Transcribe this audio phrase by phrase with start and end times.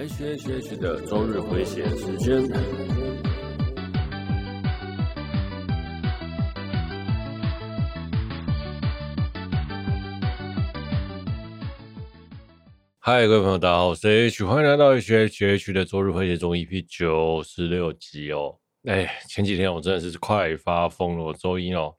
[0.00, 2.42] H H H 的周日回血时间。
[12.98, 18.56] 嗨，各位朋友，大家好，我是 H，欢迎来到 H H H 的周日回血中 EP 九十六集哦。
[18.84, 21.94] 哎，前几天我真的是快发疯了，我周一哦，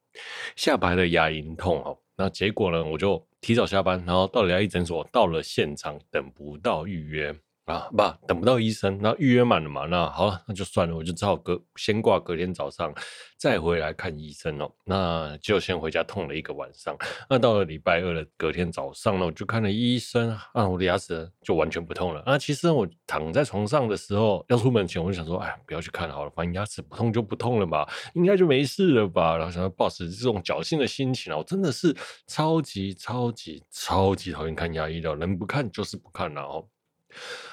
[0.56, 7.32] 下排的牙龈痛哦，那结果呢，我就提早下班，然后到了牙医诊所，到了现场等不到预约。
[7.72, 9.86] 啊，不，等不到医生，那预约满了嘛？
[9.86, 12.92] 那好，那就算了，我就只好隔先挂，隔天早上
[13.38, 14.70] 再回来看医生哦。
[14.84, 16.94] 那就先回家痛了一个晚上。
[17.30, 22.22] 那到了礼拜二的隔天早上呢，我就看了医生啊，我的牙齿就完全不痛了。
[22.26, 29.38] 那其实我躺在床上的时候，要出门前我就想说，哎，不要去看好了，反正牙齿不痛就不痛了吧，应该就没事了吧。
[29.38, 31.96] 然后想要保持这种侥幸的心情啊，我真的是
[32.26, 36.68] 超级超级超级讨厌看牙医的，能不看就是不看了哦。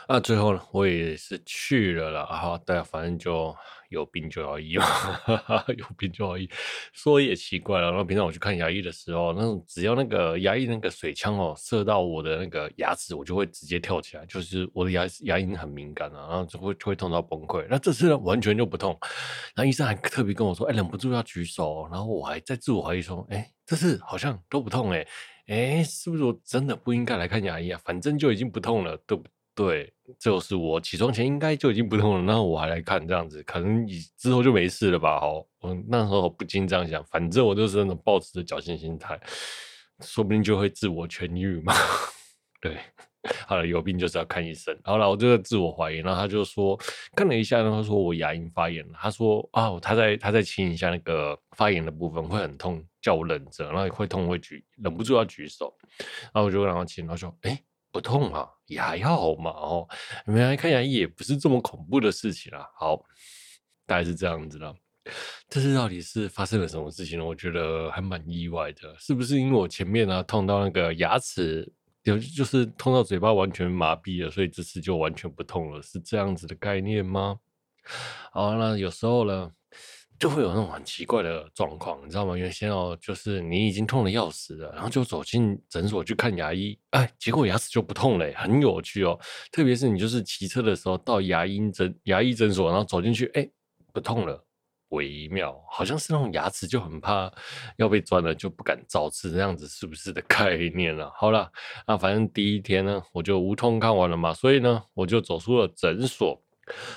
[0.07, 2.25] 那最后呢，我也是去了啦。
[2.25, 3.55] 好，大家反正就
[3.89, 4.85] 有病就要医嘛，
[5.77, 6.49] 有病就要医。
[6.93, 17.67] 说也奇怪了，然后平常我去看牙医的时候，那种只要那个牙医那个水枪哦射到我的那个牙齿，我就会直接跳起来，就是我的牙牙龈很敏感啊，然后就会就会痛到崩溃。
[17.69, 18.97] 那这次呢，完全就不痛。
[19.53, 21.87] 然后医生还特别跟我说，哎，忍不住要举手。
[21.91, 25.05] 然后我还在自我怀疑说，哎，这次好像都不痛哎，
[25.47, 27.79] 哎，是不是我真的不应该来看牙医啊？
[27.85, 29.23] 反正就已经不痛了，对不
[29.67, 29.91] 对？
[30.17, 35.19] 就是我起床前应该就已经不痛了，那我还来看这样子，可能你之后就没事了吧？
[35.19, 39.19] 好，我那时候不禁这样想，反正我就是那种抱持着侥幸心态，
[40.01, 41.73] 说不定就会自我痊愈嘛。
[42.59, 42.77] 对，
[43.45, 44.75] 好了，有病就是要看医生。
[44.83, 46.75] 好了，我就在自我怀疑，然后他就说
[47.15, 48.93] 看了一下，然后说我牙龈发炎了。
[48.97, 55.71] 他说啊，他在他在清一下那个发炎的部分会很痛，叫我忍着，然后会痛会举，忍不住要举手，
[56.33, 57.61] 然后我就让他清，他说哎。
[57.91, 59.87] 不痛 啊，也还好嘛哦，
[60.27, 62.65] 原来看牙医也不是这么恐怖的事情啊。
[62.77, 62.97] 好，
[63.85, 64.73] 大概是这样子啦。
[65.47, 67.25] 这是到底是发生了什么事情呢？
[67.25, 71.71] 我觉得还蛮意外的，是不是因为我前面呢、啊、痛到那个牙齿，
[72.03, 77.39] 有就是痛到嘴巴完全麻痹了，所以这次就完全不痛了，是这样子的概念吗？
[78.31, 79.51] 好，那有时候呢。
[80.19, 82.35] 就会有那种很奇怪的状况，你知道吗？
[82.35, 89.17] 原先哦，就是你已经痛得要死了，然后就走进诊所去看牙医，哎，结果牙齿就不痛了，很有趣哦。
[89.49, 93.49] 特别是你就是骑车的时候到牙医诊牙医诊所，然后走进去，哎，
[93.93, 94.43] 不痛了，
[94.89, 97.31] 微妙，好像是那种牙齿就很怕
[97.77, 101.09] 要被钻了，就不敢造次这样子，是不是的概念了？
[101.15, 101.49] 好了，
[101.87, 106.43] 那反正第一天呢，我就无痛看完了嘛，所以呢，我就走出了诊所。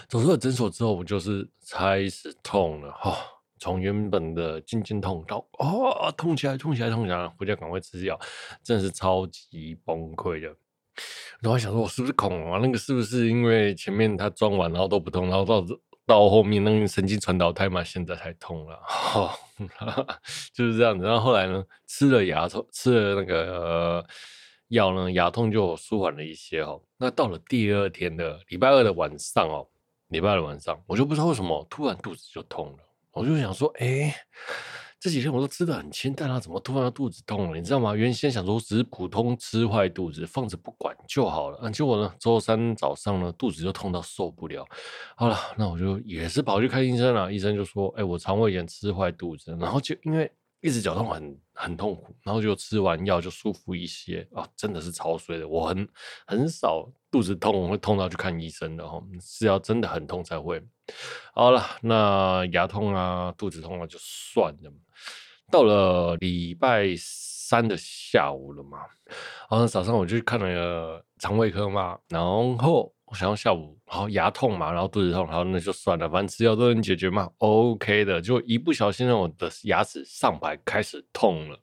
[0.08, 3.16] 走出了诊所之后，我就是开始痛了哈，
[3.58, 8.18] 从原本的渐渐痛到哦，痛起来，痛起来，痛起来，回家赶快吃药，
[8.62, 10.54] 真的是超级崩溃的。
[11.40, 12.58] 然后想说，我是不是恐龙啊？
[12.62, 15.64] 那个是不是因为前面他装完然后都不痛，然后到
[16.06, 19.34] 到后面那个神经传导太慢，现在才痛了，哈，
[20.52, 21.04] 就是这样子。
[21.04, 23.60] 然后后来呢，吃了牙痛，吃了那个。
[23.60, 24.06] 呃
[24.72, 26.80] 药呢，牙痛就舒缓了一些哦。
[26.96, 29.68] 那到了第二天的礼拜二的晚上哦，
[30.08, 32.78] 礼拜二的晚上，我就不知道为什么突然肚子就痛了。
[33.10, 34.14] 我就想说，哎，
[34.98, 37.58] 这几天我都吃的很清淡啊，怎么突然肚子痛了？
[37.58, 37.94] 你知道吗？
[37.94, 41.70] 原先想说只是普通吃坏肚子，放着不管就好了。
[41.70, 44.66] 结果呢，周三早上呢，肚子就痛到受不了。
[45.14, 47.30] 好了，那我就也是跑去看医生了。
[47.30, 50.32] 医生就说，哎，我肠胃炎吃坏肚子，然后就因为。
[50.62, 55.46] 一直脚痛很很痛苦，然后就吃完药就舒服一些啊，真的是超衰的。
[55.46, 55.86] 我很
[56.26, 60.62] 很少肚子痛会痛到去看医生的哈，是要真的很痛才会。
[61.34, 64.72] 好了，那牙痛啊、肚子痛啊就算了。
[65.50, 68.78] 到了礼拜三的下午了嘛，
[69.50, 72.94] 然后早上我就去看了个肠胃科嘛，然后。
[73.12, 78.18] 我想要下午，好牙痛嘛，然后肚子痛，然后那就算了，反正吃药都能解决嘛，OK 的。
[78.22, 81.60] 就一不小心让我的牙齿上排开始痛了，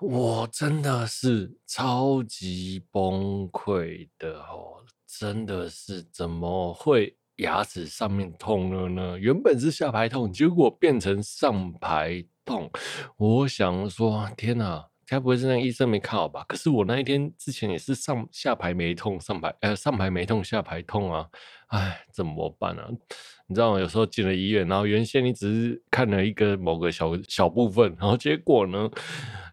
[0.00, 9.18] 我真的是超级崩溃的哦，真的是怎么会牙齿上面痛了呢？
[9.18, 12.70] 原本是下排痛，结果变成上排痛。
[13.18, 14.88] 我想说，天哪！
[15.08, 16.44] 该不会是那个医生没看好吧？
[16.46, 21.26] 可是我那一天之前也是上下排没痛，上排呃上排没痛，下排痛啊！
[21.68, 22.88] 哎，怎么办啊？
[23.46, 23.80] 你知道吗？
[23.80, 28.90] 有时候进了医院，然后原先你只是看了一个某个小小部分，然后结果呢，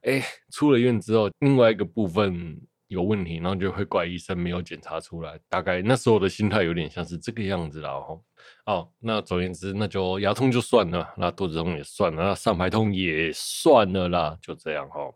[0.03, 0.21] 哎，
[0.51, 5.39] 出了院之后，另外一个部分有问题，然后就会怪医生没有检查出来。
[5.49, 7.91] 大概那时候的心态有点像是这个样子啦。
[7.91, 8.21] 哦，
[8.65, 15.11] 哦，那总言之，那就牙痛就算了，那肚子痛也算了，那上排痛也算了啦，就这样哈。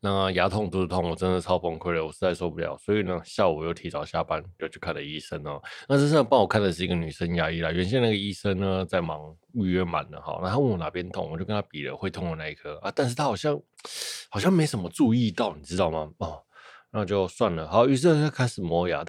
[0.00, 2.76] 那牙痛肚子痛，我真的超崩溃了，我实在受不了。
[2.78, 5.60] 所以呢，下午又提早下班，就去看了医生哦。
[5.88, 9.20] 那这次帮我看的是一个女生牙医啦，原先那个医生呢在忙，
[9.54, 10.38] 预约满了哈。
[10.42, 13.60] 然后问我哪边痛，我就跟他比了会痛的那一颗啊，但是他好像
[14.30, 16.10] 好像没什么注意到，你知道吗？
[16.18, 16.42] 哦，
[16.90, 17.68] 那就算了。
[17.68, 19.04] 好，于是他就开始磨牙。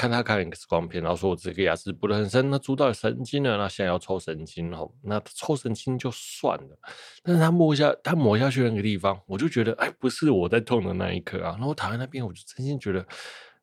[0.00, 6.78] 看他看 X 光片，然后说我这个牙齿补得很深，那蛀到神经了，那现在要抽神经哦，那抽神经就算了，
[7.22, 13.04] 但是他摸一下，他磨下去那个地方，我就觉得，哎，不是我在痛的那一刻啊，然后我躺在那边，我就真心觉得。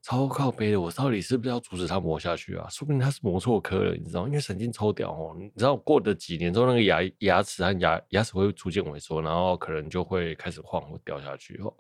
[0.08, 2.66] 超靠背的，我到底是不是要阻止他磨下去啊？
[2.70, 4.26] 说不定他是磨错颗了，你知道？
[4.26, 11.74] 因为神经抽掉哦，你知道过了几年之后，那个牙牙齿和牙牙齿会逐渐萎缩，然后可能就会开始晃或掉下去哦。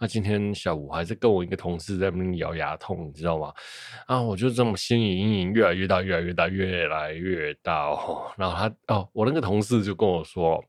[0.00, 3.52] 那今天下午还是跟我一个同事在那边咬牙痛，你知道吗？
[4.06, 8.32] 啊，我就这么心理阴影越来越大，越来越大，越来越大哦。
[8.38, 10.64] 然后他哦，我那个同事就跟我说，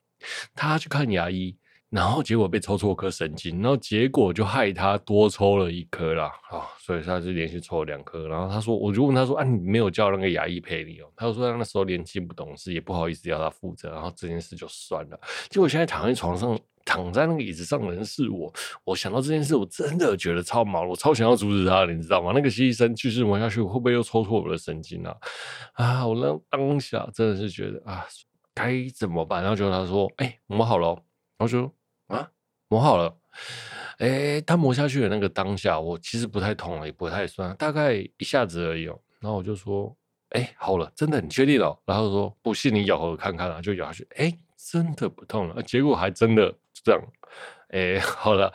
[0.54, 1.58] 他去看牙医。
[1.96, 6.68] 然后结果被抽错颗神经，然后结果就害他多抽了一颗啦啊！
[6.78, 8.28] 所以他就连续抽了两颗。
[8.28, 15.18] 然后他说，我就问他说：“啊，你没有叫那个牙医陪你哦？”他就说：“他那时候年轻不懂事，也不好意思要他负责。”然后这件事就算了。
[15.50, 18.54] 结果现在躺在床上，躺在那个椅子上的人是我。
[18.84, 22.34] 我想到这件事，我真的觉得超毛，我超想要阻止他，你知道吗？
[22.36, 25.16] 那个医生继续玩下去，会不会又抽错我的神经啊？
[25.76, 26.06] 啊！
[26.06, 28.06] 我那当下真的是觉得啊，
[28.54, 29.42] 该怎么办？
[29.42, 30.90] 然后就他说：“哎、欸，磨好了。”
[31.40, 31.72] 然后就。
[32.68, 33.16] 磨好了，
[34.00, 39.00] 哎、欸，他磨下去的那个当下，我其实不太痛了，也不太酸，大概一下子而已哦。
[39.20, 39.96] 然后我就说，
[40.30, 41.80] 哎、好了，真的，你确定了？
[41.86, 45.62] 然后说，不信你咬合看看啊，就咬下去，哎、真的不痛了。
[45.62, 47.02] 结果还真的这样，
[47.70, 48.52] 哎、好了，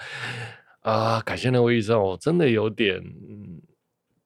[0.80, 3.00] 啊，感谢那位医生，我真的有点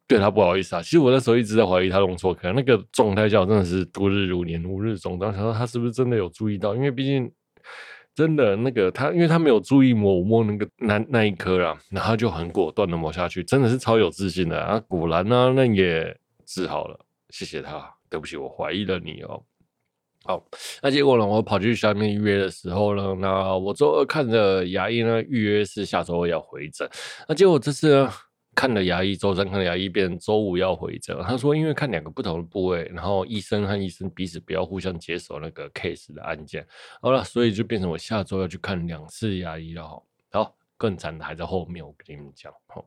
[0.09, 0.83] 对他不好意思啊。
[0.83, 6.75] 其实我那时候一直在怀疑他弄错，可能那个状态下真的是度日如年，如日中当，想说他是不是真的有注意到？
[6.75, 7.31] 因为毕竟。
[8.15, 14.79] 真的那个他，因为他没有注意摸，我摸那个那那一颗啊，然后就很果断的摸下去，真的是超有自信的啊！
[14.87, 16.17] 果然呢、那也
[16.47, 16.99] 治好了，
[17.31, 17.93] 谢谢他。
[18.09, 19.43] 对不起，我怀疑了你哦。
[20.25, 20.45] 好，
[20.81, 26.89] 那结果呢，我跑去下面预约的时候呢，那我周二看的牙医呢，预约是下周要回诊，
[27.29, 28.13] 那结果这次呢。
[28.55, 31.17] 看了牙医，周三看了牙医，变周五要回诊。
[31.23, 36.67] 他说，因为看两个不同的部位，然后医生和医生彼此不要互相接手那个 case 的案件。
[37.03, 39.83] 好了，所以就变成我下周要去看两次牙医了。
[40.31, 42.53] 好，更惨的还在后面，我跟你们讲。
[42.69, 42.83] 哈，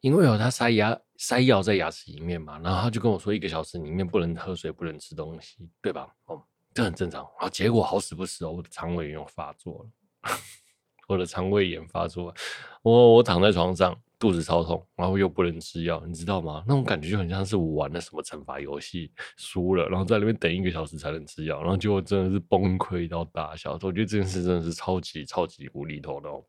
[0.00, 6.08] 因为有他塞牙塞药在牙齿里面嘛，然后他就跟我说，一个小时里面不能喝水，不能吃东西，对吧？
[6.26, 6.42] 哦，
[6.74, 7.24] 这很正常。
[7.38, 10.30] 啊，结果好死不死哦，我的肠胃炎又发作了，
[11.06, 12.34] 我的肠胃炎发作了，
[12.82, 13.96] 我我躺在床上。
[14.22, 16.62] 肚子超痛，然后又不能吃药，你知道吗？
[16.64, 23.72] 那种感觉就很像是我玩了什么惩罚游戏输了，然后在那边等一个小时才能吃药，然后结果真的是崩溃到大笑。
[23.82, 26.40] 我觉得这件事真的是超级超级无厘头的哦。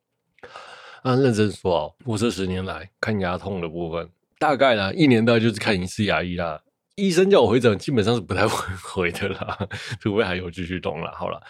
[1.03, 6.61] 那，认真说哦，我这十年来看牙痛的部分，大概呢一年大概就是看一次牙医啦。
[6.95, 9.57] 医生叫我回诊，基本上是不太 会回的啦，
[9.99, 11.11] 除非还有继续痛了。
[11.15, 11.41] 好了，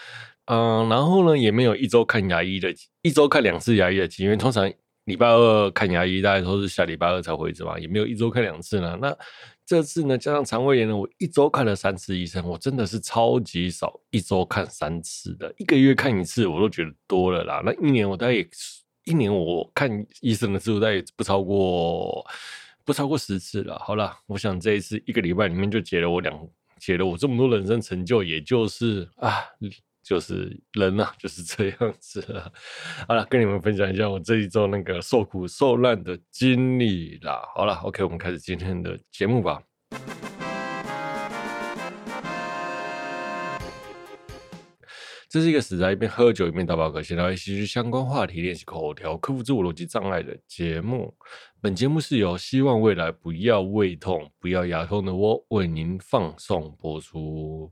[0.45, 4.71] 嗯，然后呢也没有一周看牙医的，一周看两次牙医的，因为通常。
[5.05, 8.97] 礼拜二看牙医，大概都是下礼拜二才回诊嘛，也没有一周看两次呢。
[9.01, 9.15] 那
[9.65, 17.61] 这次呢，加上肠胃炎呢，我一周看了三次医生，我真的是超级少，一周看三次的，一个月看一次我都觉得多了啦。
[17.65, 18.47] 那一年我大概也
[19.05, 19.89] 一年我看
[20.21, 22.25] 医生的次数大概不超过
[22.85, 23.77] 不超过十次了。
[23.79, 26.47] 好了，我想这一次一个礼拜里面就解了我两
[26.79, 29.31] 解了我这么多人生成就，也就是啊。
[30.03, 32.51] 就是人啊，就是这样子了。
[33.07, 37.41] 好了，跟你们分享一下我这一周那个受苦受难的经历啦。
[37.55, 39.63] 好了，OK，我们开始今天的节目吧。
[45.29, 51.11] 这是一个死宅一边喝酒一边打饱嗝，闲聊一些相关话题，练习口条，克服自我逻辑障碍的节目。
[51.59, 57.71] 本节目是由希望未来不要胃痛、不要牙痛的我为您放送播出。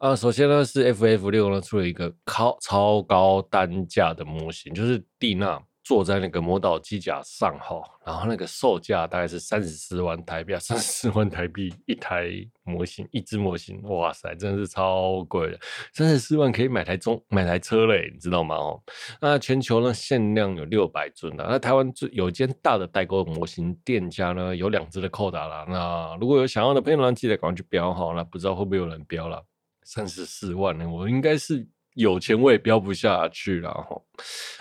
[0.00, 12.30] 啊，首先呢是 FF 六呢出了一个超超高单价的模型，就是蒂娜坐在那个魔导机甲上哈，然后那个售价大概是三十四万台币，三十四万台币一台
[12.62, 15.60] 模型，一只模型，哇塞，真的是超贵的，
[15.92, 18.56] 三十四万可以买台中买台车嘞，你知道吗？
[18.56, 18.82] 哦，
[19.20, 29.44] 那全球呢限量有六百尊的，那台湾最有一间大的代购模型店家呢有两只的扣打了，那如果有想要的朋友呢，记得赶快去标哈，那不知道会不会有人标了。
[29.82, 34.00] 三十四万呢，我应该是有钱我也标不下去了哈。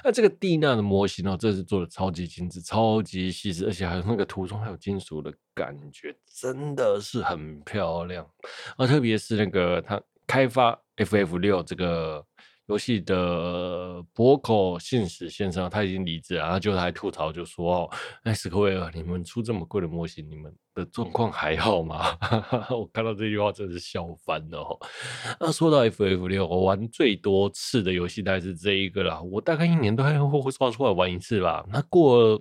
[0.03, 8.27] 那这个蒂娜的模型哦，这是做的超级精致、超级细致，而且还有那个图中还有金属的感觉，真的是很漂亮。
[8.77, 12.25] 啊特别是那个它开发 FF 六这个。
[12.69, 17.89] 游戏的博口信使先生他已经离职了，然后就还吐槽就说：“哦，
[18.23, 22.15] 哎，史克威尔，你们出这么贵的模型，你们的状况还好吗？”
[22.69, 24.79] 我看到这句话真是笑翻了哦。
[25.39, 31.65] 那说到 FF 六，我玩最多次的游戏大概是这一个啦，我大概一年都还会刷出来玩一次吧。
[31.71, 32.39] 那过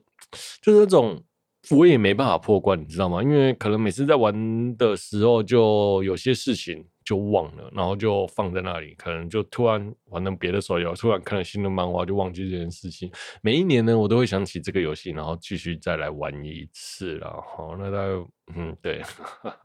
[0.60, 1.22] 就是那种。
[1.70, 3.22] 我也没办法破关，你知道吗？
[3.22, 13.10] 因为可能每次在玩的时候，就有些事情就忘了，然后就放在那里，可能就突然玩到别的手游，突然看了新的漫画，就忘记这件事情。
[13.40, 17.42] 每一年呢，我都会想起这个游戏，然后继续再来玩一次了。
[17.56, 18.08] 好，那大概
[18.54, 19.00] 嗯，对，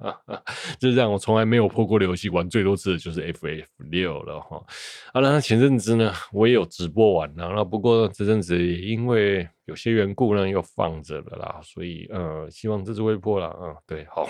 [0.80, 1.12] 就是这样。
[1.12, 4.64] 我从来没有破过的游戏，玩最多次的就是 FF 六了哈。
[5.12, 9.46] 啊，那前阵子呢，我也有直播玩然后不过这阵子因为。
[9.66, 14.28] 有些缘故呢，又放着了啦，所以呃，希望这次会破了，嗯，对，好，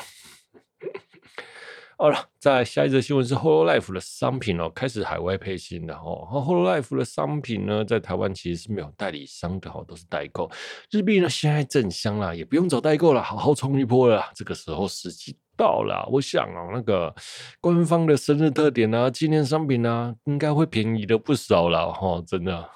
[2.03, 6.27] 好了，在下一则新闻是 Hololive 的商品哦，开始海外配信了哦。
[6.33, 10.51] Hololive 的商品呢，在台湾其实是没有代理商的哦，都是代购。
[10.91, 14.21] 日币呢，现在正香啦，也不用找代购了，好好冲一波了。
[14.35, 15.37] 这个时候时机。
[15.55, 17.13] 到了，我想啊，那个
[17.59, 22.69] 官方的生日特点啊，纪念商品啊，应该会便宜的不少了哈，真的，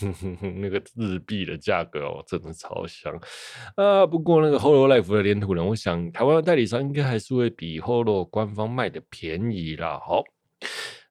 [0.60, 3.12] 那个日币的价格哦，真的超香
[3.76, 4.06] 啊。
[4.06, 10.00] 不过那个 Holo Life 的黏土呢，我想台湾的代理商应该还是会比 Holo 官方卖的便宜啦。
[10.04, 10.22] 好。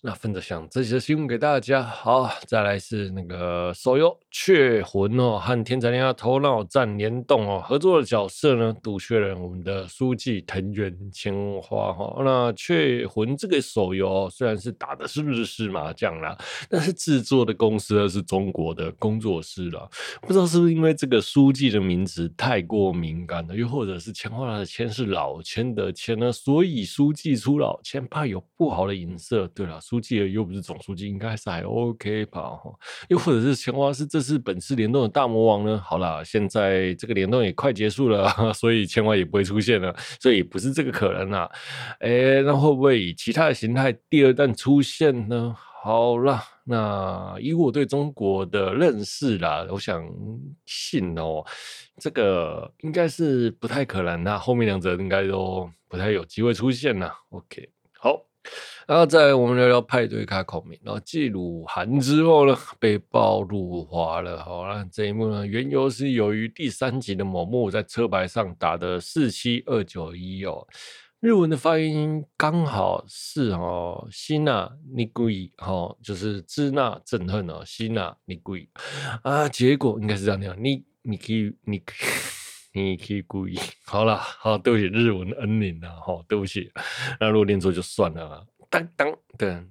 [0.06, 1.82] 那分着享这些新闻给大家。
[1.82, 12.22] 好，再来是那个手游《雀魂》哦，和天才恋爱头脑战联动哦，合作的角色呢，独确认我们的书记藤原千花哈。
[12.22, 16.38] 那《雀魂》这个手游虽然是打的是日式麻将啦，
[16.70, 19.88] 但是制作的公司呢是中国的工作室啦。
[20.22, 29.48] 不知道是不是因为这个书记的名字太过敏感了，又或者是千花的千是老千的千呢，所以书记出老千怕有不好的影射。
[29.56, 29.80] 对了。
[29.94, 32.60] 书记又不是总书记，应该是还 OK 吧？
[33.10, 35.80] 又或者是千花是这次本次联动的大魔王呢？
[35.86, 41.48] 好啦，现在这个联动也快结束了， 所以千花也不会出现了，所以不是这个可能啊。
[42.00, 45.56] 哎，那会不会以其他的形态第二弹出现呢？
[45.84, 50.04] 好啦，那以我对中国的认识啦，我想
[50.66, 51.46] 信哦，
[52.00, 57.14] 这个应该是不太可能，那后面两者应该都不太有机会出现啦。
[57.30, 57.70] OK，
[58.00, 58.26] 好。
[58.86, 64.44] 然后再我们聊聊派对卡孔明，然后继鲁韩之后呢，被爆入华了。
[64.44, 70.68] 好了，这一幕呢，缘由是由于第三集的某幕在车牌上打的四七二九一哦，
[71.22, 78.70] 日文的发音刚好是哦，西纳尼贵哦，就是支那憎恨哦，西纳尼贵
[79.22, 81.82] 啊，结果应该是这样，你你可以你
[82.74, 86.72] 你可以故意 好了，好，对不起，日文的恩宁啊，好，对不起，
[87.20, 88.46] 那如果念错就算了。
[88.70, 89.63] 当当的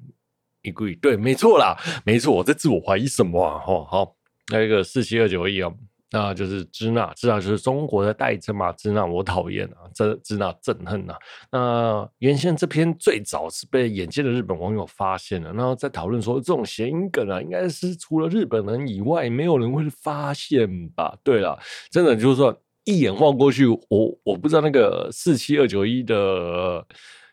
[0.63, 3.59] 一句对，没错啦，没错，我在自我怀疑什么啊？
[3.59, 4.17] 吼，好，
[4.53, 5.73] 那个四七二九一啊，
[6.13, 11.19] 那就是支那，支那就是中国的代称嘛，支那我讨厌啊，支支那憎恨啊。
[11.51, 21.19] 那原先这篇最早是被眼尖的日本网友发现了，然后在讨论说，这种谐音梗啊，应该是除了日本人以外，没有人会发现吧？
[21.25, 21.59] 对了，
[21.91, 26.87] 真的就是说，一眼望过去，我我不知道那个四七二九一的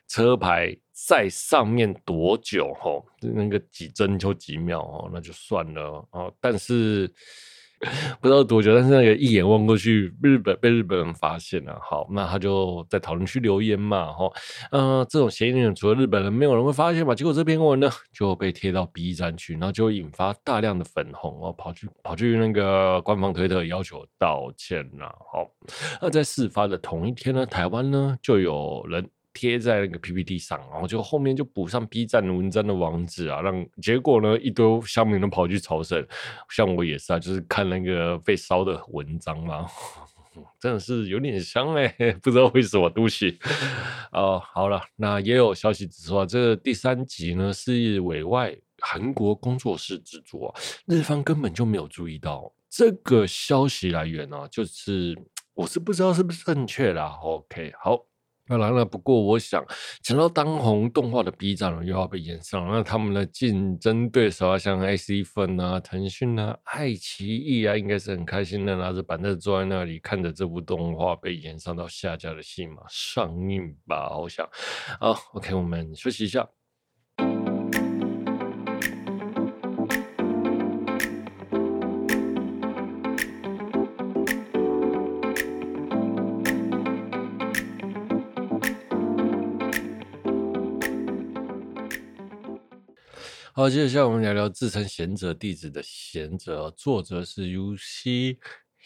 [0.08, 0.78] 车牌。
[1.08, 2.68] 在上面多久？
[2.84, 6.32] 哦，那个几帧就几秒哦，那就算了哦。
[6.42, 7.10] 但是
[8.20, 11.80] 不知道多久，但是那个一眼望过去，日本被日本人发现了。
[11.82, 14.34] 好，那他就在讨论区留言嘛，吼，
[14.72, 17.16] 嗯，这种嫌疑人除了日本人，没有人会发现嘛？
[17.16, 25.08] 结果这篇文呢就被贴到 B 站去，然后就引发大量的粉红哦，跑去跑去那个官方推特要求道歉了。
[25.32, 25.50] 好，
[26.02, 29.10] 那在事发的同一天呢，台湾呢就有人。
[29.34, 36.06] 贴在那个 PPT 上，然后就后面就补上 B 站的文章的网址啊，让结果呢一堆乡民都跑去朝圣，
[36.50, 39.68] 像我也是啊，就是看那个被烧的文章嘛，
[40.60, 41.88] 真的是有点香哎，
[42.22, 43.38] 不知道为什么东西
[44.12, 50.54] 哦，好了，那也有消息指出啊，这个第三集呢是委外韩国工作室制作，
[50.86, 55.18] 日方根本就没有注意到这个消息来源啊，就是
[55.54, 57.18] 我是不知道是不是正确啦。
[57.22, 58.09] OK，好。
[58.50, 59.64] 当然了，不过我想，
[60.02, 74.18] 讲到当红动画的 B 站又要被延上，那他们的竞争对手啊，像 AC 粉啊、腾讯啊、爱奇艺啊，应该是很开心的，拿着板凳坐在那里，看着这部动画被延上到下架的戏码上映吧。
[74.18, 74.50] 我想，
[75.00, 76.59] 好，OK，我们休息一下。
[93.60, 98.38] 好，接下来我们聊聊自称贤者弟子的贤者，作者是 UC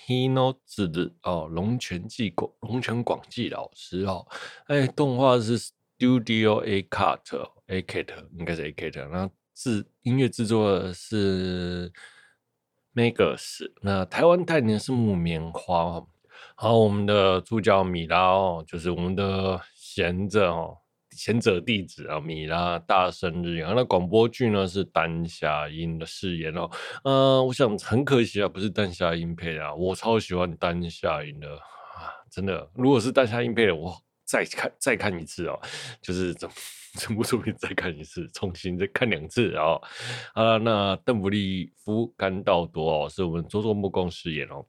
[0.07, 4.25] Hinozu 哦，龙泉纪广龙泉广纪老师哦，
[4.65, 11.93] 哎，动画是 Studio A Cut A Cut 应该是 A Cut，那制音乐制作是
[12.95, 16.07] Megas，那台湾代理是木棉花哦。
[16.55, 20.79] 好，我们的主角米拉哦，就是我们的贤者哦，
[21.15, 26.69] 贤者弟子啊，米拉大生日，啊那广播剧呢是丹霞音的饰演哦，
[27.03, 35.59] 嗯、我想很可惜啊，不是丹霞音配的啊，我超喜欢丹霞音的啊，真的，如果是丹霞音配的，我再看再看一次哦，
[36.01, 36.49] 就是整
[36.99, 39.81] 整部作品再看一次，重新再看两次哦，
[40.33, 44.65] 啊，那邓布利夫甘道多哦，是我们佐佐木工饰演哦。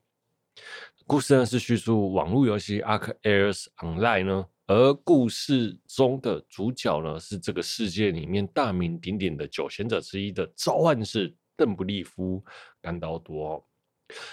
[1.06, 12.42] 故事呢是叙述网络游戏《Ark Airs Online》呢，而故事中的主角呢是这个世界里面大名鼎鼎的九贤者之一的召唤师邓布利夫
[12.80, 13.64] 甘道多。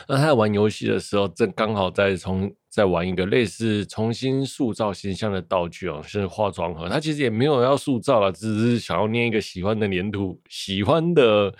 [0.07, 6.89] 那他在玩游戏的时候，正刚好在从在玩一个类似重新塑造形象的道具哦，是化妆盒。
[6.89, 11.55] 他其实也没有要塑造了，只是想要捏一个喜欢的黏土，喜欢的。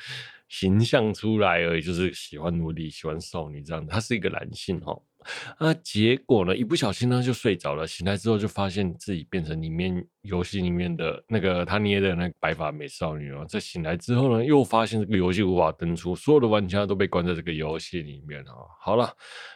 [0.54, 3.88] 形象出来而已，就是喜欢奴隶、喜欢少女这样。
[3.88, 5.02] 他是一个男性哦，
[5.60, 13.46] 那结果呢，一不小心呢就睡着了，醒来之后就发现自己变成里面游戏里面的那个他捏的那个白发美少女哦。
[13.48, 18.54] 在醒来之后呢，又发现这个游戏无法登出，所有的玩家都被关在这个游戏里面啊。
[18.80, 19.12] 好了，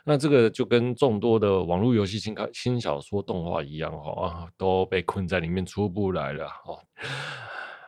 [0.05, 6.79] 那这个就跟众多的网络游戏新开新小说动画一样哈啊，都被困在里面出不来了哦。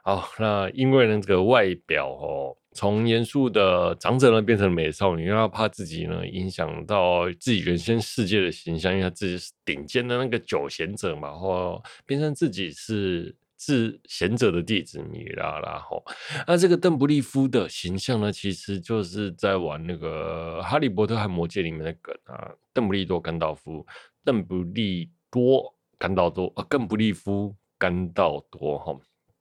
[0.04, 2.58] 好，那因为呢这个外表哦。
[2.78, 15.80] 从严肃的长者呢变成美少女，因为她怕自己呢影响到自己原先世界的形象，因为她自己是顶尖的那个九贤者嘛，或变成自己是智贤者的弟子米拉啦。
[15.80, 16.04] 吼，
[16.46, 23.84] 那这个邓布利夫的形象呢，其实就是在玩那个《哈利波特》和《魔戒》里面的梗啊，邓布利多甘道夫，
[24.24, 28.96] 邓布利多甘道多啊，邓布利夫甘道多哈。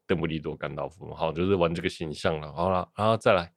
[0.06, 2.52] 邓布利多甘道夫，好，就是玩这个形象了。
[2.52, 3.52] 好了，然后再来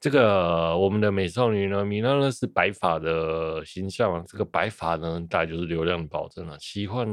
[0.00, 6.56] 这个我们的美少女呢，米娜呢是白发的形象，这个白发呢，大概就是流量保证了。
[6.58, 7.08] 奇幻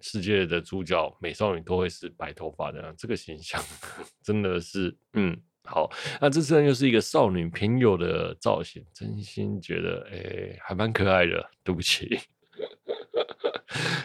[0.00, 3.62] 世界的主角美少女都会是白头发的，这个形象
[4.22, 5.90] 真的是，嗯，好。
[6.20, 11.50] 那这次呢又是一个少女偏右的造型，真心觉得，哎、还蛮可爱的。
[11.64, 12.18] 对不起。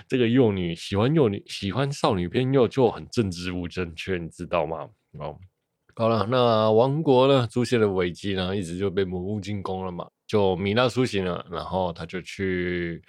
[0.07, 4.89] 这个幼女喜欢幼女，喜欢少女偏右就很政治不正确，你知道吗？
[5.19, 5.37] 哦，
[5.95, 10.07] 好了，那王国呢出现了危机呢，一直就被魔物进攻了嘛。
[10.25, 13.01] 就米娜苏醒了，然后他就去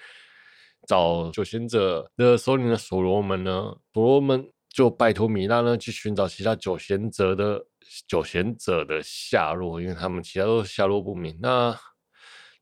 [0.86, 7.64] 找九贤者的首领的所罗门呢，所罗门就拜托米娜呢去寻找其他九贤者的
[8.06, 11.38] 九贤者的下落，因为他们其他都下落不明。
[11.40, 11.74] 那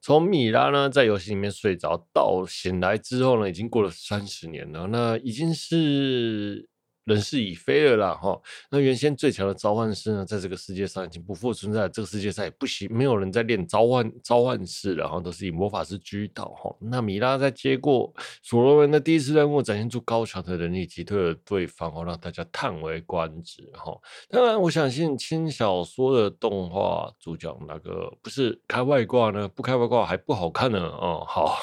[0.03, 6.69] 从米拉呢在游戏里面睡着到醒来之后呢，已经过了三十年了，那已经是。
[7.05, 8.41] 人事已非了啦，哈。
[8.71, 11.89] 那原先最强的召唤师呢，在这个世界上已经不复存在。
[11.89, 16.75] 这个世界上也不行，没有人在练召唤召唤师了，哈，都是以魔法师居道，哈。
[16.81, 18.13] 那米拉在接过
[18.43, 23.93] 所罗门的第一次任务，展现出高强的能力，击退了对方，哦，让大家叹为观止，哈。
[24.29, 31.59] 当然，我相信轻小说的动画主角那个不是开外挂呢，不开外挂还不好看呢，哦，好。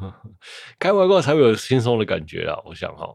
[0.78, 2.58] 开外挂才会有轻松的感觉啊！
[2.64, 3.08] 我想哈，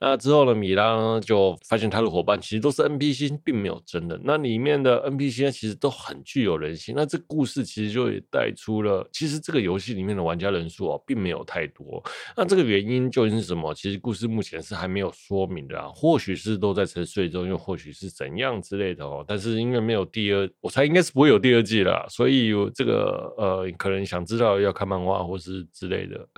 [0.00, 4.18] 那之后呢，米拉呢就发现他的伙伴其实都是 NPC，并没有真的。
[4.24, 6.94] 那里面的 NPC 呢，其实都很具有人性。
[6.96, 12.02] 那这故事其实就也带出了，其实这个游戏里面的玩家人数哦，并没有太多。
[12.36, 13.72] 那这个原因究竟是什么？
[13.74, 15.88] 其实故事目前是还没有说明的啊。
[15.94, 19.24] 或许是都在沉睡中，又或许是怎样之类的哦。
[19.26, 22.06] 但是因为没有第二，我猜应该是不会有第二季了。
[22.08, 26.28] 所以这个呃，可能想知道要看漫画或是之类的。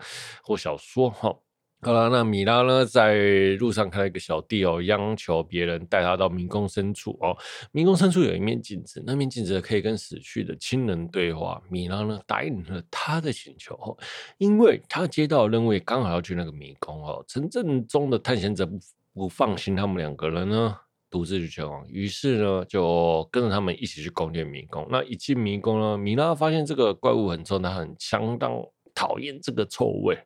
[0.42, 1.34] 或小说哈，
[1.82, 7.36] 好了，那米拉呢，在路上看到一个小弟哦，央求别人带他到迷宫深处哦。
[7.72, 11.60] 迷宫深处有一面镜子，那面镜子可以跟死去的亲人对话。
[11.68, 13.96] 米拉呢，答应了他的请求哦，
[14.38, 17.22] 因为他接到任务，刚好要去那个迷宫哦。
[17.28, 18.78] 城镇中的探险者不
[19.12, 20.74] 不放心他们两个人呢，
[21.10, 24.86] 独自去前往，于是呢，就跟着他们一起去攻略迷宫。
[24.90, 28.50] 那一进迷宫呢，米拉发现这个怪物很重，他很相当。
[28.94, 30.16] 讨厌这个臭味，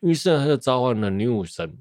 [0.00, 1.72] 于是呢，他就召唤了女武神，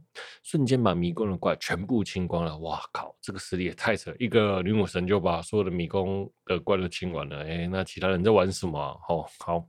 [0.44, 2.56] 瞬间把迷宫的怪全部清光了。
[2.60, 4.14] 哇靠，这个实力也太扯！
[4.20, 7.44] 一个女武神就把所有的迷宫的怪都清完了。
[7.44, 8.80] 哎，那其他人在玩什么？
[9.10, 9.68] 哦，好，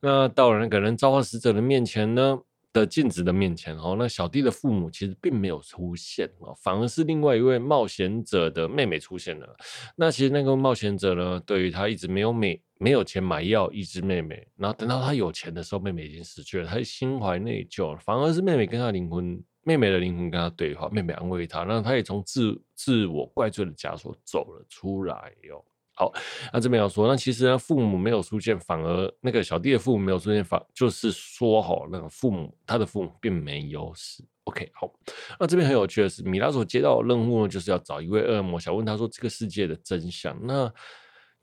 [0.00, 2.38] 那到了那个人召唤使者的面前呢，
[2.80, 9.56] 的镜子的面前哦，那小弟的父母其实并没有出现哦，反而是另外一位冒险者的妹妹出现了。
[9.96, 25.64] 那其实那个冒险者呢，对于他一直没有美没有钱买药医治妹妹，然后等到他有钱的时候，妹妹已经死去了，他心怀内疚，反而是妹妹跟他灵魂，妹妹的灵魂跟他对话，妹妹安慰他，让他也从自自我怪罪的枷锁走了出来哟。
[25.98, 26.12] 好，
[26.52, 34.22] 那这边要说，那其实呢，父母没有出现，反而那个小弟的父母没有出现，反就是说，哈，那个父母他的父母并没有死。
[34.44, 34.92] OK，好，
[35.40, 40.38] 那这边很有趣的是，米拉所接到的任务呢，就是要找一位恶魔，想问他说这个世界的真相。
[40.46, 40.70] 那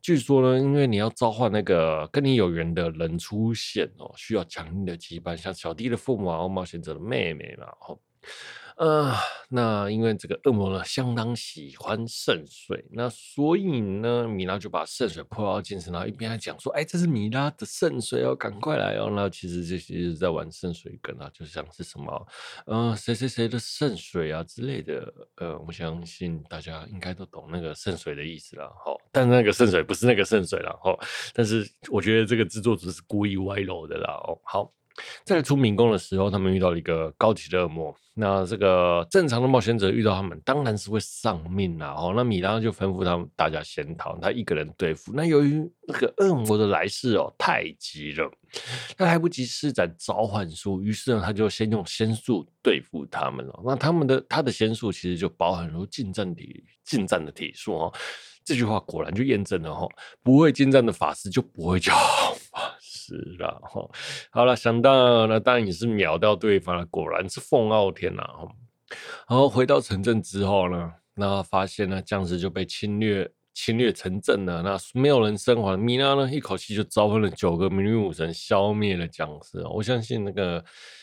[0.00, 7.98] 据说呢，因为你要召唤那个跟你有缘的人出现哦，需要强硬的羁绊，像小弟的父母啊，冒险者的妹妹嘛，哦。
[8.76, 9.14] 呃，
[9.50, 22.26] 那因为这个恶魔呢，相当喜欢圣水，那所以呢，米拉就把圣水泼到镜子，然后一边还讲说：“哎，这是米拉的圣水哦，赶快来哦！”那其实这些是在玩圣水梗啊，就像是什么，
[22.66, 25.12] 呃，谁谁谁的圣水啊之类的。
[25.36, 28.92] 呃，我相信大家应该都懂那个圣水的意思了，哈。
[29.12, 30.98] 但那个圣水不是那个圣水了，哈。
[31.32, 34.72] 但是我觉得这个制作组是故意歪楼的啦，哦，好。
[35.24, 37.94] 在出民工的时候，他们遇到了一个高级的恶魔。
[38.16, 41.96] 那这个正常的冒险者遇到他们，当然是会丧命啦。
[41.98, 45.12] 哦，那米拉就吩咐他们大家先逃，他一个人对付。
[45.12, 48.30] 那由于那个恶魔的来势哦太急了，
[48.96, 53.60] 他来不及施展召唤术，于是呢，他就先用仙术对付他们了。
[53.64, 57.92] 那他们的他的仙术其实就包含如近战体近战的体术哦。
[58.44, 59.88] 这句话果然就验证了哈，
[60.22, 61.92] 不会近战的法师就不会叫
[63.06, 63.88] 是了哈。
[64.30, 68.48] 好了，想到那当然也是秒掉对方了，果然是凤傲天呐哈。
[69.28, 73.30] 然后回到城镇之后呢，那发现呢将士就被侵略。
[73.54, 75.78] 侵略城镇了，那没有人生还。
[75.78, 79.64] 米拉呢，一口气就召唤了九个女武神，消灭了僵尸。
[79.68, 80.62] 我相信那个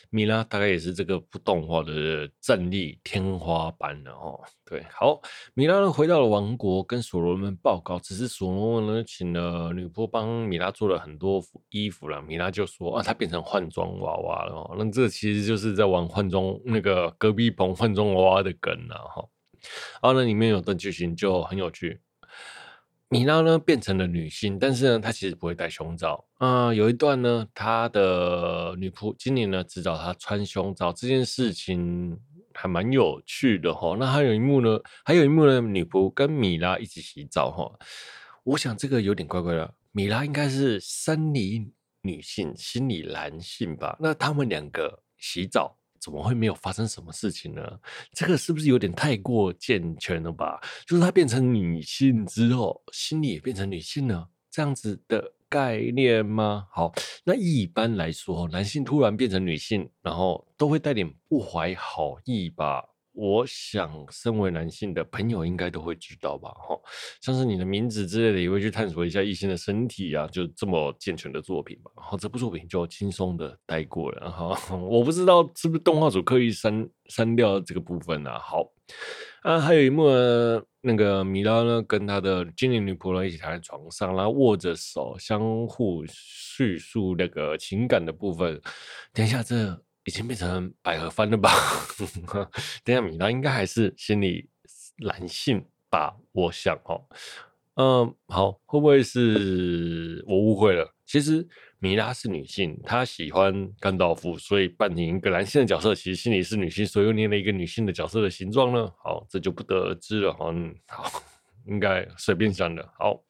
[0.10, 4.38] 米拉大概也是这个不动画的战力天花板了哦。
[4.66, 5.22] 对，好，
[5.54, 7.98] 米拉呢回到了王国，跟所罗门报告。
[8.00, 12.22] 只是所罗门呢请了女仆帮米拉做了很多衣服了。
[12.22, 14.54] 米拉就说啊，她变成换装娃娃了。
[14.54, 19.26] 哦，那这其实就是在玩换装那个隔壁棚换装娃娃的梗了哈。
[20.04, 22.02] 然后呢，里面有段剧情就很有趣。
[23.12, 26.24] 米拉呢变成了女性，但是呢，她其实不会戴胸罩。
[26.36, 32.18] 啊、有一段呢，她的女仆精灵呢指导她穿胸罩，这件事情
[32.54, 33.98] 还蛮有趣的哈。
[34.00, 37.70] 那还有一幕呢，还有一幕呢，女仆跟米拉一起洗澡哈。
[38.46, 41.70] 我想这个有点怪怪的，米拉应该是生理
[42.04, 43.98] 女性，心理男性吧？
[44.00, 45.78] 那他们两个洗澡。
[46.02, 47.62] 怎么会没有发生什么事情呢？
[48.12, 50.60] 这个是不是有点太过健全了吧？
[50.88, 56.68] 就是她变成女性之后，心理也变成女性了，这样子的概念吗？
[56.72, 56.92] 好，
[57.24, 62.84] 那一般来说，男性突然变成女性，然后都会带点不怀好意吧。
[63.14, 66.80] 我想，身为男性的朋友应该都会知道吧，哈，
[67.22, 71.92] 像是你的名字之类的，也会去探索一下异性的身体啊，就这么健全的作品吧。
[71.98, 78.40] 然后这部作品就轻松的带过了，哈， 我不知道是不是动画组刻意删删掉这个部分啊。
[78.40, 78.66] 好，
[79.44, 88.62] 啊，还有一幕呢，那个米拉呢，跟他的精灵女仆呢一起躺在床上，然后握着手，相互叙述那个情感的部分。
[89.14, 89.84] 等一下，这。
[90.06, 91.52] 已经变成百合番了吧？
[92.84, 94.50] 等下米拉应该还是心理
[94.98, 96.16] 男性吧？
[96.32, 97.06] 我想哦，
[97.76, 100.92] 嗯，好，会不会是我误会了？
[101.06, 108.92] 其实米拉是女性，她喜欢甘道夫，所以扮演一个男性的角色，其实心里是女性，所以又捏了一个女性的角色的形状呢？
[109.04, 110.36] 好，这就不得而知了。
[110.40, 111.22] 嗯，好，
[111.68, 112.88] 应该随便想的。
[112.98, 113.22] 好，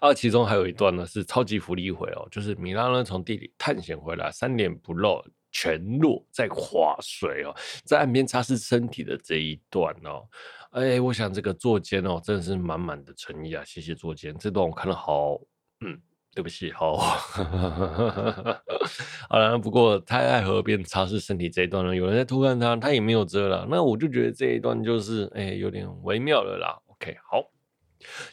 [0.00, 5.22] 啊，其中还有一段呢是超级福利回哦，就是米拉呢从地里探险回来，三点不露。
[5.50, 10.28] 全裸在划水哦，在岸边擦拭身体的这一段哦，
[10.72, 13.64] 哎，我想这个作监哦，真的是满满的诚意啊！
[13.64, 15.40] 谢谢作监，这段我看了好，
[15.80, 15.98] 嗯，
[16.34, 16.96] 对不起，好，
[19.28, 26.78] 好了，不过太爱河边擦拭身体这一段呢，有人在偷看他，他也没有遮了，那我就觉得这一段就是哎，有点微妙了啦。
[26.88, 27.57] OK，好。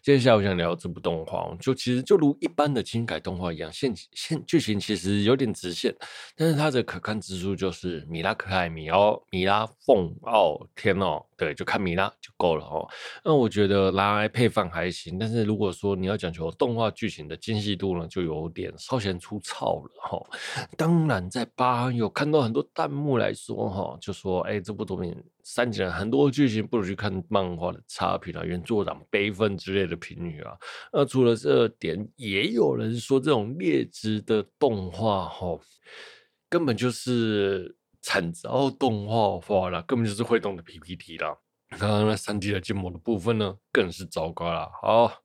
[0.02, 5.96] 接下来我想聊这部动画，就其实就如一般的轻改动画一样，现现剧情其实有点直线，
[6.36, 11.24] 但是它的可看之处就是米拉可爱，米奥米拉凤傲天哦。
[11.38, 12.88] 对，就看米拉就够了哦。
[13.22, 20.26] 那我觉得拿来配饭还行，但是如果说你要讲求动画剧情的精细度呢，就有点稍显粗糙了哈、哦。
[20.78, 25.14] 当然，在巴有看到很多弹幕来说哈、哦，就说哎，这部作品
[25.46, 30.52] 删减很多剧情，不如去看漫画的差评啊，原作党悲愤之类的评语啊。
[30.92, 35.62] 那除了这点，也有人说这种劣质的动画哈、哦，
[36.50, 37.78] 根本就是。
[38.08, 41.36] 惨遭动画化了，根本就是会动的 PPT 啦。
[41.70, 44.70] 刚刚那三 D 的建模的部分呢，更是糟糕了。
[44.80, 45.24] 好，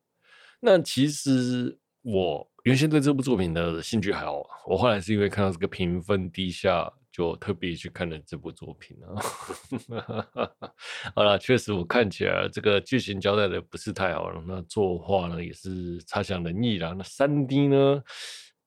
[0.61, 6.90] 那其实我原先对这部作品的兴趣还好，我后来是因为看到这个评分低下。
[7.12, 10.27] 就特别去看了这部作品啊，
[11.14, 18.03] 好了，确实我看起来这个剧情交代的不是太好了，那作画呢也是差强人意啦，那三 D 呢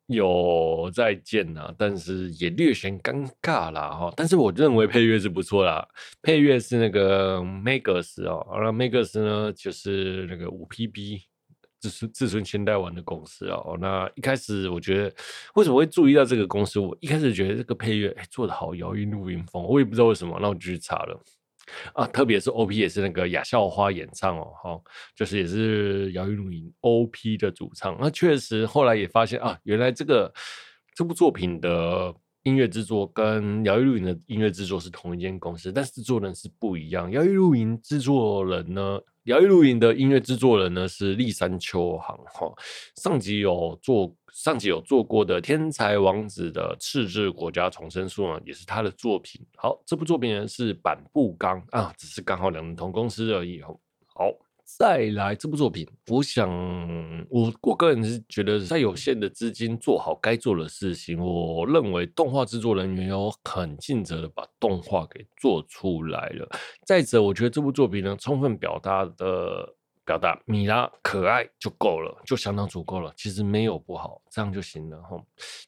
[0.08, 5.88] 有在建呐，但是也略显尴尬啦哈，但是我认为配乐是不错啦，
[6.22, 11.22] 配乐是那个 Megas 哦，好了 Megas 呢就是那个五 PB。
[11.84, 15.14] 自尊自尊千代丸的公司哦，那一开始我觉得
[15.56, 16.80] 为什么会注意到这个公司？
[16.80, 21.20] 我一开始觉得这个配乐哎做的好，摇曳露营风，我也不知道为什么，那我就去查了
[21.94, 24.82] 啊，特别是 OP 也是那个雅笑花演唱哦，哈，
[25.14, 30.34] 就是也是摇曳露营 OP 的主唱，那确实后来也发现啊，原来这个
[30.96, 32.16] 这部作品的。
[32.46, 37.10] 音乐制作跟摇曳露营的音乐制作是同一间公司，但是制作人是不一样。
[37.10, 42.54] 摇曳露营制作人呢，摇曳露营的音乐制作人呢是立山秋行哈。
[42.96, 49.42] 上集有做，上集有做过的《天才王子》的赤日国家重生术呢，也是他的作品。
[49.56, 53.80] 好，这部作品呢是板部刚啊，只是刚好两人同公司而已哦。
[54.14, 54.30] 好。
[54.66, 56.50] 再来这部作品，我想
[57.30, 66.50] 我我个人是觉得，在有限的资金做好该做的事情，我认为动画制作人员有很尽责的把动画给做出来了。
[66.86, 69.76] 再者，我觉得这部作品呢，充分表达的。
[70.06, 73.14] 表达米拉可爱就够了，就相当足够了。
[73.16, 75.18] 其实没有不好，这样就行了哈。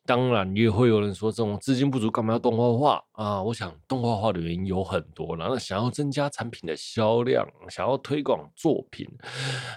[0.06, 3.42] 当然也会有人说，这种资金不足干嘛要动画化啊？
[3.42, 9.08] 我想动画化的原因有很多，然后想要增加产品的销量，想要推广作品，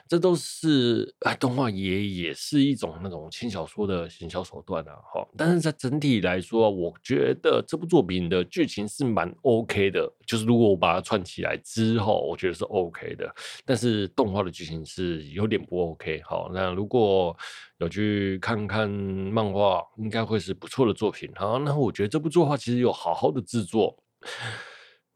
[0.08, 4.92] 这都是啊，动画也也是一种那种轻小说的行销手段啊。
[5.14, 13.32] 哈，但是在整体来说，我觉得这部作品的剧情是蛮 OK 的，就是如果我把它串起来之后，我觉得是 OK 的。
[13.64, 17.36] 但是动画的剧情是有点不 OK，好，那如果
[17.78, 21.30] 有去看看漫画，应该会是不错的作品。
[21.34, 23.96] 好，那我觉得这部作画其实有好好的制作，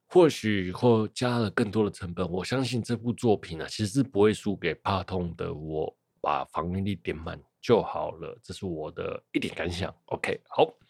[0.09, 5.53] 或许或加了更多的成本，我相信这部作品、啊，其实是不会输给怕痛的。
[5.53, 9.95] 我把防御力点满就好了，这是我的一点感想。
[10.07, 10.82] OK，好。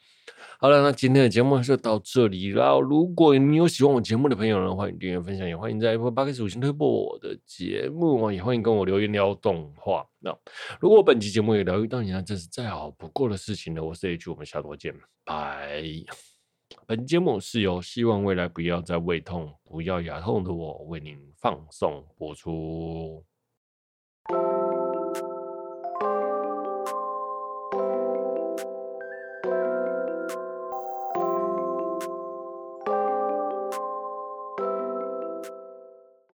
[0.58, 2.80] 好了，那今天的节目就到这里了。
[2.80, 10.06] 如果你有喜欢我节目的朋友呢，欢迎订阅分享，也欢迎在 Apple p o d c a s 五星推播我的节目，也欢迎跟我留言聊动画。
[10.20, 10.32] 那
[10.78, 13.82] 如果本期节目也疗愈到你，那真是再好不过的事情了。
[13.82, 15.82] 我是 H，我们下周见，拜。
[16.87, 23.31] 本节目是由希望未来不要再胃痛、不要牙痛的我为您放送播出。